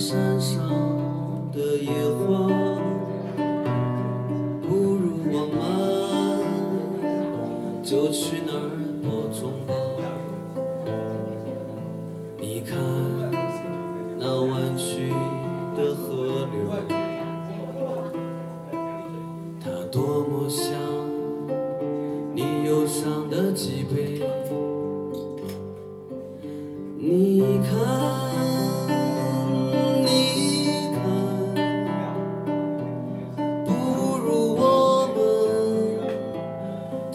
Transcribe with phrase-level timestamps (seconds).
[0.00, 0.58] 山上
[1.52, 2.48] 的野花，
[4.62, 5.60] 不如我们
[7.84, 8.70] 就去那儿
[9.02, 9.74] 播种吧。
[12.38, 12.78] 你看
[14.18, 15.12] 那弯曲
[15.76, 16.56] 的河流，
[19.60, 20.72] 它多么像
[22.34, 24.22] 你忧伤的脊背。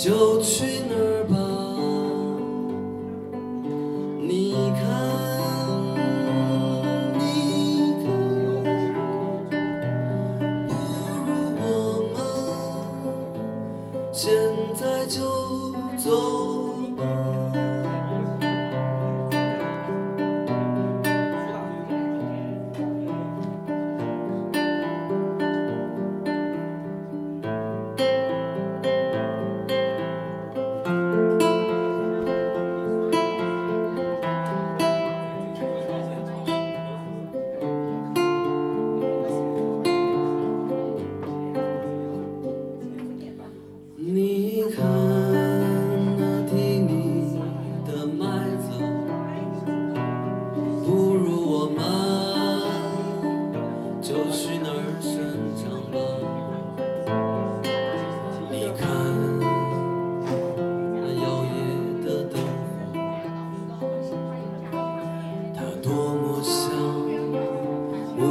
[0.05, 1.35] 就去那儿吧。
[4.21, 4.85] 你看，
[7.17, 7.23] 你
[8.03, 8.05] 看，
[10.67, 10.69] 不
[11.25, 11.65] 如我
[12.13, 12.15] 们
[14.13, 14.29] 现
[14.75, 15.17] 在就
[15.97, 16.64] 走。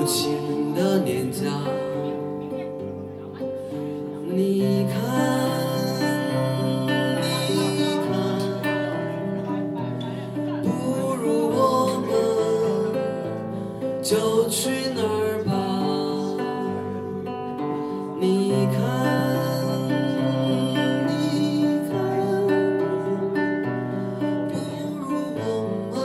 [0.05, 1.49] 母亲的脸颊。
[4.29, 5.01] 你看，
[7.49, 7.57] 你
[8.05, 8.13] 看，
[10.63, 10.69] 不
[11.15, 11.57] 如我
[12.05, 12.13] 们
[14.03, 15.51] 就去那儿吧。
[18.21, 18.77] 你看，
[21.09, 21.97] 你看，
[24.53, 24.53] 不
[25.01, 25.03] 如
[25.41, 25.97] 我们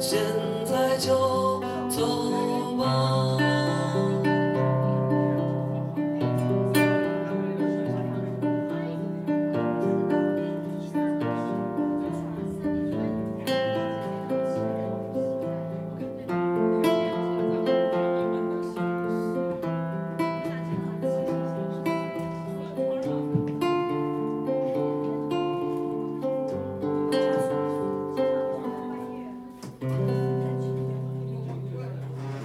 [0.00, 0.18] 现
[0.64, 1.06] 在就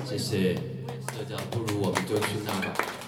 [0.05, 0.55] 谢谢，
[1.07, 3.02] 这叫不如我们就去那吧。